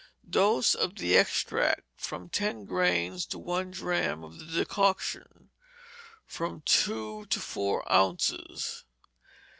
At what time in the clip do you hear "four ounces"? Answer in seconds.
7.39-8.83